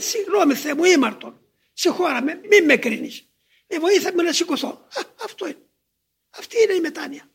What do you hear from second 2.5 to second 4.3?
με κρίνεις. Με βοήθα με